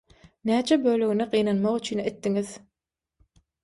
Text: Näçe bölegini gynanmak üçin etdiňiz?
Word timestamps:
Näçe 0.49 0.77
bölegini 0.87 1.29
gynanmak 1.35 1.79
üçin 1.83 2.05
etdiňiz? 2.09 2.59